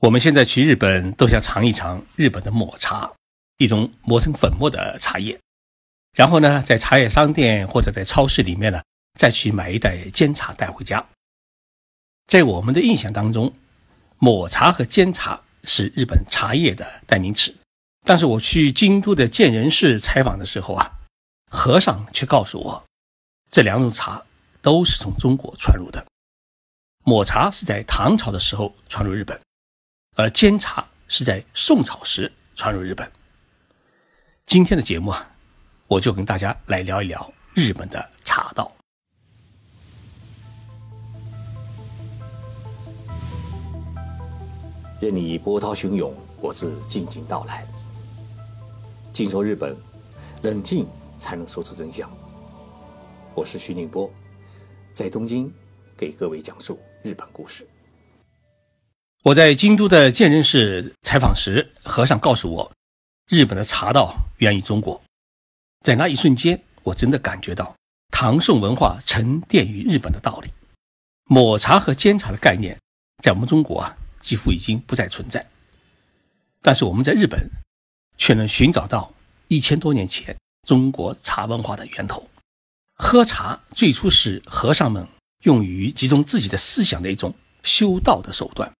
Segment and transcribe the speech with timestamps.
[0.00, 3.12] 我们现在去日本都想尝一尝日本的抹茶，
[3.58, 5.38] 一种磨成粉末的茶叶。
[6.16, 8.82] 然后呢，在茶叶商店或者在超市里面呢，
[9.18, 11.06] 再去买一袋煎茶带回家。
[12.26, 13.52] 在我们的印象当中，
[14.18, 17.54] 抹茶和煎茶是日本茶叶的代名词。
[18.06, 20.90] 但是我去京都的建仁寺采访的时候啊，
[21.50, 22.84] 和尚却告诉我，
[23.50, 24.24] 这两种茶
[24.62, 26.06] 都是从中国传入的。
[27.04, 29.38] 抹茶是在唐朝的时候传入日本。
[30.20, 33.10] 而煎茶是在宋朝时传入日本。
[34.44, 35.26] 今天的节目啊，
[35.86, 38.70] 我就跟大家来聊一聊日本的茶道。
[45.00, 47.66] 任你波涛汹涌，我自静静到来。
[49.14, 49.74] 静说日本，
[50.42, 50.86] 冷静
[51.18, 52.10] 才能说出真相。
[53.34, 54.12] 我是徐宁波，
[54.92, 55.50] 在东京
[55.96, 57.66] 给各位讲述日本故事。
[59.22, 62.72] 我在京都的建仁寺采访时，和尚告诉我，
[63.28, 65.02] 日本的茶道源于中国。
[65.84, 67.76] 在那一瞬间，我真的感觉到
[68.10, 70.50] 唐宋文化沉淀于日本的道理。
[71.26, 72.78] 抹茶和煎茶的概念，
[73.22, 75.46] 在我们中国啊，几乎已经不再存在。
[76.62, 77.50] 但是我们在日本，
[78.16, 79.12] 却能寻找到
[79.48, 80.34] 一千多年前
[80.66, 82.26] 中国茶文化的源头。
[82.94, 85.06] 喝茶最初是和尚们
[85.42, 88.72] 用于集中自己的思想的一种修道的手段。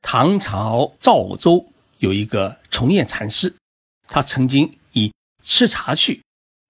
[0.00, 3.54] 唐朝赵州有一个崇彦禅师，
[4.06, 5.12] 他曾经以
[5.44, 6.22] 吃茶去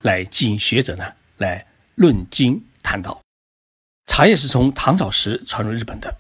[0.05, 3.21] 来吸引学者呢来论经谈道。
[4.07, 6.17] 茶叶是从唐朝时传入日本的。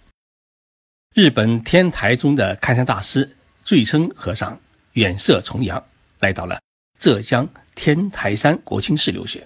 [1.14, 4.60] 日本天台宗的开山大师最称和尚
[4.92, 5.82] 远涉重洋，
[6.20, 6.60] 来到了
[6.98, 9.44] 浙江天台山国清寺留学。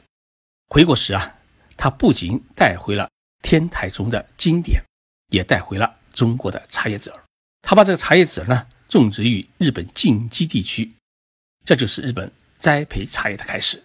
[0.68, 1.38] 回国时啊，
[1.76, 3.08] 他不仅带回了
[3.42, 4.82] 天台宗的经典，
[5.28, 7.24] 也带回了中国的茶叶籽儿。
[7.62, 10.92] 他把这个茶叶籽呢种植于日本近畿地区，
[11.64, 13.82] 这就是日本栽培茶叶的开始，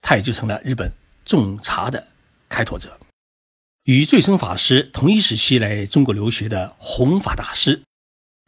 [0.00, 0.90] 他也就成了日本
[1.24, 2.08] 种茶的
[2.48, 2.98] 开拓者。
[3.82, 7.82] 与最生法师同一时期来中国留学的弘法大师，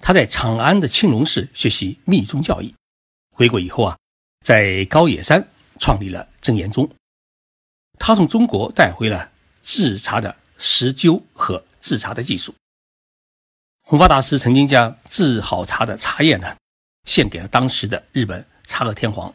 [0.03, 2.75] 他在长安的青龙寺学习密宗教义，
[3.35, 3.99] 回国以后啊，
[4.41, 5.47] 在高野山
[5.79, 6.91] 创立了真言宗。
[7.99, 9.31] 他从中国带回了
[9.63, 12.55] 制茶的石灸和制茶的技术。
[13.89, 16.57] 弘法大师曾经将制好茶的茶叶呢，
[17.05, 19.33] 献给了当时的日本茶乐天皇，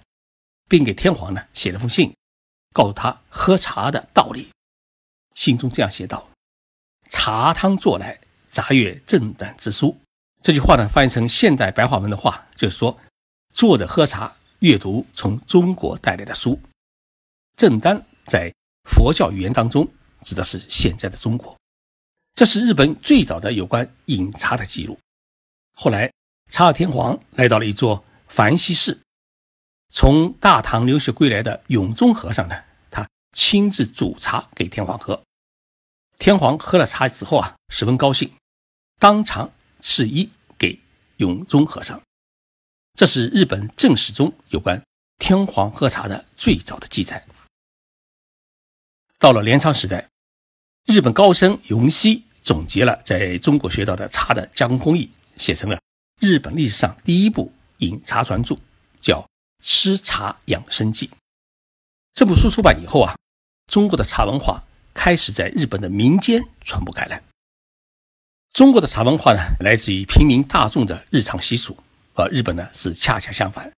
[0.68, 2.14] 并给天皇呢写了封信，
[2.74, 4.50] 告诉他喝茶的道理。
[5.36, 6.28] 信中这样写道
[7.10, 8.20] ：“茶汤做来，
[8.50, 9.98] 杂阅正胆之书。”
[10.44, 13.00] 这句话呢，翻译成现代白话文的话，就是说，
[13.54, 16.60] 坐着喝茶，阅读从中国带来的书。
[17.56, 19.88] 正丹在佛教语言当中，
[20.26, 21.56] 指的是现在的中国。
[22.42, 25.00] 这是日本最早的有关饮茶的记录。
[25.76, 26.12] 后来，
[26.50, 29.00] 查尔天皇来到了一座梵西寺，
[29.92, 35.22] 从大唐留学归来的永宗和尚呢，他亲自煮茶给天皇喝。
[36.18, 38.34] 天皇喝了茶之后啊，十分高兴，
[38.98, 40.80] 当场赐衣给
[41.18, 42.02] 永宗和尚。
[42.96, 44.84] 这是日本正史中有关
[45.20, 47.24] 天皇喝茶的最早的记载。
[49.20, 50.10] 到了镰仓时代，
[50.88, 52.26] 日本高僧永熙。
[52.42, 55.80] 总结了在中国学到的茶的加工工艺，写成了
[56.20, 58.58] 日本历史上第一部饮茶专著，
[59.00, 59.22] 叫
[59.64, 61.08] 《吃茶养生记》。
[62.14, 63.16] 这部书出版以后啊，
[63.68, 64.64] 中国的茶文化
[64.94, 67.24] 开始在日本的民间传播开来。
[68.52, 71.78] 中国的茶文化呢，来自于平民大众的日常习俗，
[72.16, 73.72] 而日本呢是恰恰相反，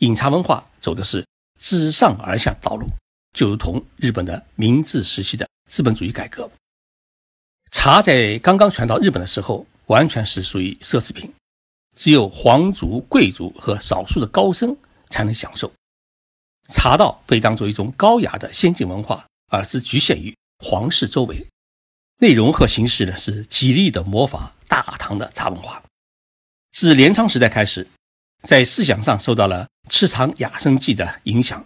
[0.00, 1.24] 饮茶文化走的是
[1.58, 2.86] 自上而下道路，
[3.32, 6.50] 就如同日本的明治时期的资本主义改革。
[7.70, 11.32] 茶在刚刚传到日本的时候，完全是属于奢侈品，
[11.94, 14.76] 只有皇族、贵族和少数的高僧
[15.10, 15.72] 才能享受。
[16.68, 21.46] 茶道被当作一种高雅的先进文化，而是局限于皇室周围。
[22.18, 25.82] 内容和形式呢，是极力的模仿大唐的茶文化。
[26.72, 27.86] 自镰仓时代开始，
[28.42, 31.64] 在思想上受到了《吃茶养生记》的影响。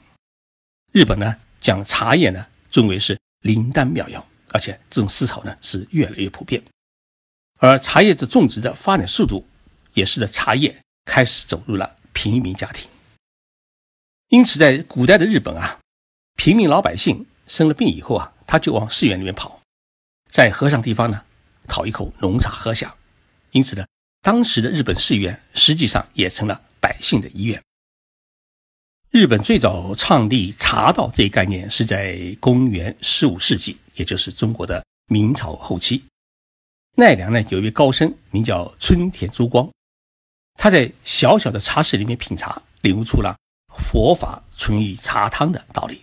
[0.93, 4.27] 日本呢，将茶叶呢尊为是灵丹妙药。
[4.51, 6.63] 而且这种思潮呢是越来越普遍，
[7.59, 9.47] 而茶叶的种植的发展速度
[9.95, 12.89] 也使得茶叶开始走入了平民家庭。
[14.29, 15.79] 因此，在古代的日本啊，
[16.37, 19.61] 平民老百姓生了病以后啊，他就往寺院里面跑，
[20.31, 21.23] 在和尚地方呢
[21.67, 22.95] 讨一口浓茶喝下。
[23.51, 23.85] 因此呢，
[24.21, 27.61] 当时的日本寺院实际上也成了百姓的医院。
[29.11, 33.77] 日本最早创立茶道这一概念是在公元十五世纪。
[34.01, 36.03] 也就是中国的明朝后期，
[36.97, 39.71] 奈良呢有一位高僧名叫春田珠光，
[40.55, 43.37] 他在小小的茶室里面品茶，领悟出了
[43.77, 46.03] 佛法存于茶汤的道理。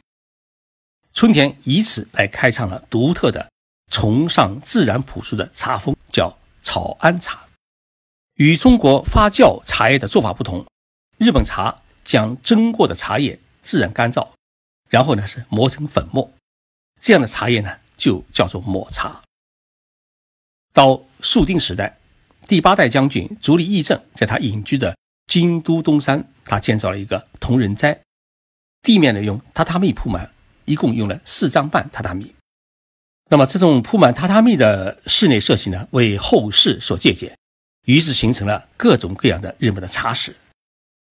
[1.11, 3.51] 春田以此来开创了独特的
[3.91, 7.47] 崇尚自然朴素的茶风，叫草庵茶。
[8.35, 10.63] 与中国发酵茶叶的做法不同，
[11.17, 14.29] 日本茶将蒸过的茶叶自然干燥，
[14.87, 16.31] 然后呢是磨成粉末，
[17.01, 19.21] 这样的茶叶呢就叫做抹茶。
[20.73, 21.97] 到肃定时代，
[22.47, 24.95] 第八代将军足利义政在他隐居的
[25.25, 27.99] 京都东山，他建造了一个同仁斋，
[28.83, 30.31] 地面呢用榻榻米铺满，
[30.65, 32.33] 一共用了四张半榻榻米。
[33.29, 37.35] 那么这种铺满榻榻米的室内设计呢，为后世所借鉴。
[37.85, 40.35] 于是形成了各种各样的日本的茶室，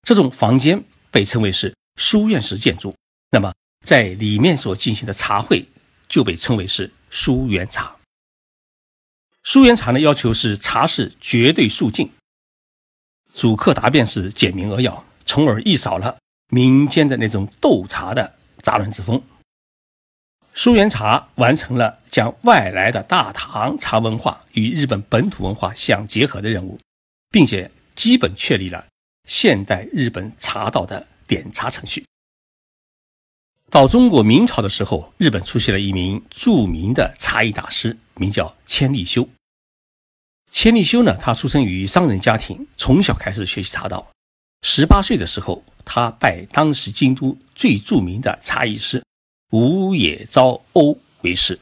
[0.02, 2.94] 这种房间被称为是书院式建筑。
[3.30, 3.52] 那么
[3.84, 5.66] 在里面所进行的茶会
[6.08, 7.96] 就被称为是书园茶。
[9.42, 12.10] 书园茶呢要求是茶室绝对肃静，
[13.32, 16.18] 主客答辩是简明扼要，从而一扫了
[16.48, 19.22] 民间的那种斗茶的杂乱之风。
[20.52, 26.80] 书园茶完成了将外来的大唐茶文化与日本本土文化相结合的任务，
[27.30, 28.84] 并且基本确立了
[29.28, 32.04] 现代日本茶道的点茶程序。
[33.70, 39.28] 到中国明朝的时候，日本出现了一名著名的茶艺大师，名叫千利休。
[40.50, 44.06] 千利休呢，他出生于商人家庭，从小开始学习茶道。
[44.62, 49.02] 十八岁的时候，他拜当时京都最著名的茶艺师。
[49.50, 51.58] 吴野昭欧为师。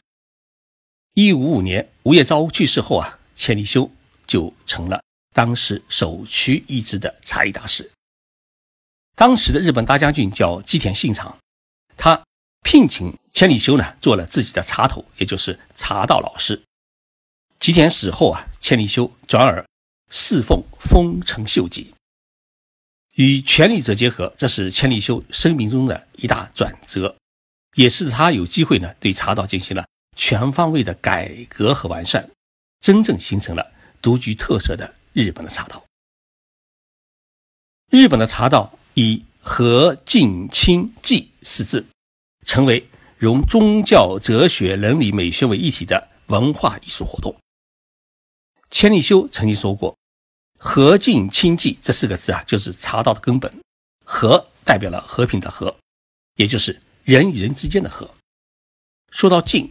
[1.15, 3.91] 一五五年，吴野昭欧去世后啊，千利休
[4.27, 5.03] 就成了
[5.35, 7.91] 当时首屈一指的茶艺大师。
[9.17, 11.37] 当时的日本大将军叫吉田信长，
[11.97, 12.25] 他
[12.63, 16.63] 聘请千里修呢做了自己的茶头，也就是茶道老师。
[17.61, 19.65] 吉田死后啊，千里修转而
[20.11, 21.95] 侍奉丰臣秀吉，
[23.15, 27.17] 与权力者结合，这是千里修生命中的一大转折。
[27.75, 29.85] 也是他有机会呢，对茶道进行了
[30.17, 32.31] 全方位的改革和完善，
[32.81, 35.85] 真正形成了独具特色的日本的茶道。
[37.91, 41.85] 日本的茶道以和敬清寂四字，
[42.47, 42.89] 成为
[43.19, 47.37] 融宗教、哲学、伦理、美学为一体的文化艺术活动。
[48.71, 49.97] 千利休曾经说过
[50.59, 53.55] ：“和敬清寂这四个字啊，就是茶道的根本。
[54.05, 55.77] 和代表了和平的和，
[56.37, 58.15] 也就是。”人与人之间的和，
[59.11, 59.71] 说到敬，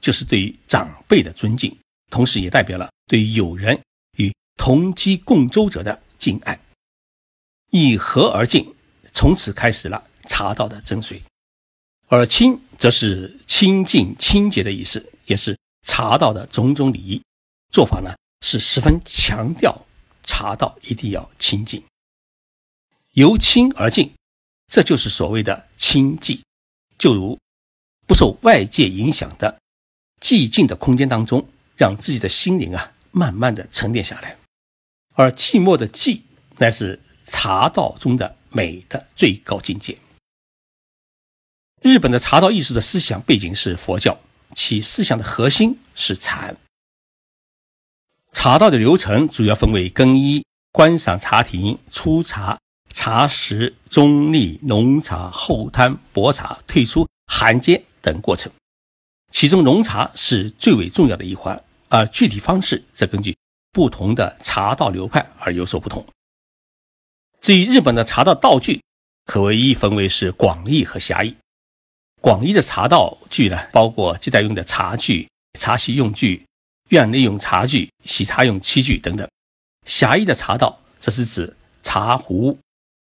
[0.00, 1.78] 就是对于长辈的尊敬，
[2.10, 3.80] 同时也代表了对于友人
[4.16, 6.58] 与同机共舟者的敬爱。
[7.70, 8.74] 以和而敬，
[9.12, 11.20] 从此开始了茶道的真髓。
[12.08, 15.56] 而清，则是清净清洁的意思，也是
[15.86, 17.22] 茶道的种种礼仪
[17.70, 19.86] 做法呢，是十分强调
[20.24, 21.82] 茶道一定要清净。
[23.12, 24.12] 由清而净，
[24.68, 26.40] 这就是所谓的清寂。
[26.98, 27.38] 就如
[28.06, 29.58] 不受外界影响的
[30.20, 34.36] 寂静的空间当中，让自己的心灵啊慢慢的沉淀下来。
[35.14, 36.22] 而寂寞的寂，
[36.58, 39.98] 乃是茶道中的美的最高境界。
[41.82, 44.18] 日本的茶道艺术的思想背景是佛教，
[44.54, 46.56] 其思想的核心是禅。
[48.30, 52.58] 茶道的流程主要分为更衣、观赏茶庭、出茶。
[52.94, 58.52] 茶食、中立、浓茶、后摊、薄茶、退出、寒阶等过程，
[59.30, 63.34] 其中浓茶是最为重要的一环，而具体方式则根据
[63.72, 66.06] 不同的茶道流派而有所不同。
[67.42, 68.80] 至于日本的茶道道具，
[69.26, 71.36] 可谓一分为是广义和狭义。
[72.20, 76.46] 广义的茶道具呢，包括接待用的茶具、茶席用具、
[76.90, 79.26] 院内用茶具、洗茶用器具等等；
[79.84, 82.56] 狭义的茶道，则是指茶壶。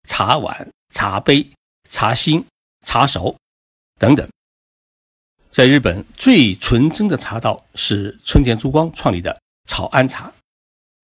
[0.10, 1.48] 茶碗、茶杯、
[1.88, 2.43] 茶心、
[2.83, 3.36] 茶勺
[4.00, 4.27] 等等，
[5.51, 10.33] 在日本最纯真的茶道是春田珠光创立的草庵茶。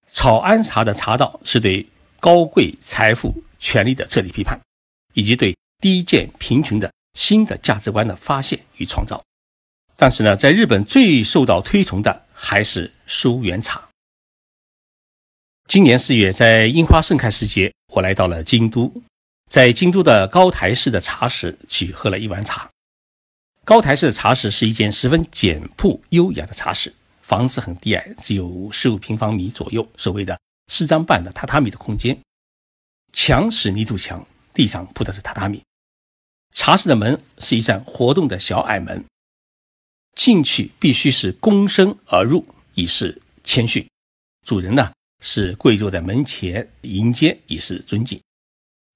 [0.07, 1.87] 草庵茶的茶道是对
[2.19, 4.59] 高贵、财富、权力的彻底批判，
[5.13, 9.23] 以及对低贱、贫穷的新的价值观的发现与创造。
[9.95, 13.87] 但是呢，在日本最受到推崇的还是书园茶。
[15.67, 18.93] 今年四月，在樱花盛开时节，我来到了京都，
[19.49, 22.69] 在京都的高台寺的茶室去喝了一碗茶。
[23.65, 32.19] 高台寺的茶室是一间十分简朴优雅的茶室，房子很低矮，只有十五平方米左右，所谓的四张半的榻榻米的空间。
[33.13, 35.63] 墙是泥土墙，地上铺的是榻榻米。
[36.51, 39.03] 茶室的门是一扇活动的小矮门，
[40.15, 43.87] 进去必须是躬身而入，以示谦逊，
[44.45, 48.19] 主人呢是跪坐在门前迎接，以示尊敬。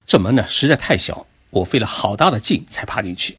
[0.04, 3.36] 这门呢实在太小，我费了好大的劲才爬进去。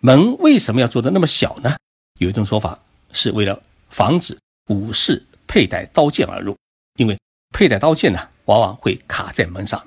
[0.00, 1.76] 门为什么要做的那么小呢？
[2.20, 2.78] 有一种说法
[3.12, 6.56] 是为了防止武士佩戴刀剑而入，
[6.96, 7.18] 因为
[7.52, 9.86] 佩戴刀剑呢往往会卡在门上。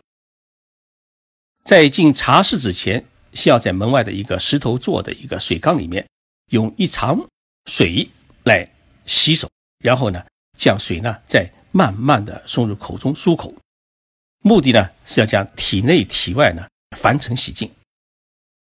[1.63, 3.03] 在进茶室之前，
[3.33, 6.07] 需要在门外的一个石头做的一个水缸里面，
[6.51, 7.19] 用一长
[7.65, 8.09] 水
[8.43, 8.69] 来
[9.05, 10.23] 洗手，然后呢
[10.57, 13.53] 将水呢再慢慢的送入口中漱口，
[14.43, 17.69] 目的呢是要将体内体外呢凡尘洗净。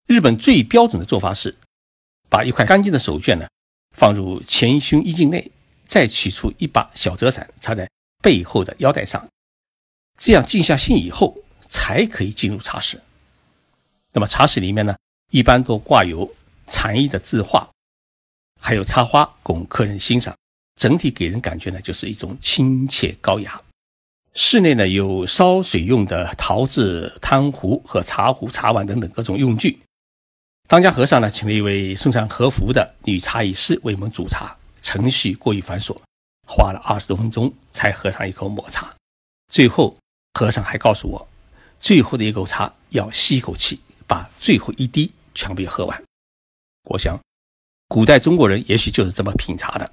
[0.07, 1.55] 日本最标准的做法是，
[2.27, 3.47] 把一块干净的手绢呢
[3.95, 5.51] 放入前胸衣襟内，
[5.85, 7.87] 再取出一把小折伞插在
[8.21, 9.27] 背后的腰带上，
[10.17, 11.37] 这样静下心以后
[11.69, 13.01] 才可以进入茶室。
[14.11, 14.95] 那么茶室里面呢，
[15.31, 16.33] 一般都挂有
[16.67, 17.69] 禅意的字画，
[18.59, 20.35] 还有插花供客人欣赏，
[20.75, 23.61] 整体给人感觉呢就是一种亲切高雅。
[24.33, 29.79] 室内呢有烧水用的陶制汤壶和茶壶、茶碗等等各种用具。
[30.67, 35.97] 当家和尚呢，请了一位身穿和服的女茶艺师为我们煮茶，程序过于繁琐，
[36.49, 38.95] 花了二十多分钟才喝上一口抹茶。
[39.53, 39.95] 最后，
[40.33, 41.27] 和尚还告诉我，
[41.79, 46.03] 最后的一口茶要吸一口气，把最后一滴全部喝完。
[46.85, 47.19] 我想，
[47.87, 49.91] 古代中国人也许就是这么品茶的。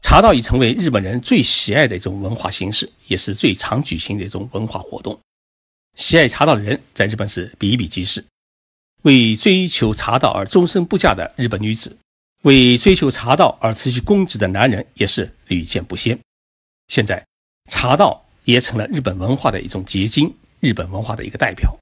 [0.00, 5.20] 茶道已成为日本人最喜爱的一种文化形式，也是最常举行的一种文化活动。
[5.94, 8.24] 喜爱茶道的人在日本是比比皆是。
[9.02, 11.96] 为追求茶道而终身不嫁的日本女子，
[12.42, 16.18] 为追求茶道而辞去公职的男人也是屡见不鲜。
[16.88, 17.26] 现在，
[17.70, 21.76] 茶道也成了日本文化的一种结晶，日本文化的一个代表。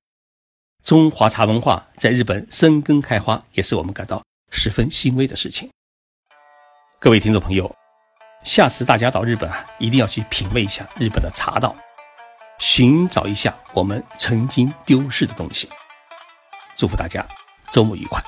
[0.82, 5.70] 中华茶文化在日本生根开花，也是我们感到十分欣慰的事情。
[7.00, 7.74] 各位听众朋友，
[8.44, 11.74] 下次大家到日本啊，一定要去品味一下日本的茶道，
[12.58, 15.68] 寻找一下我们曾经丢失的东西。
[16.76, 17.26] 祝福大家
[17.70, 18.22] 周末愉快。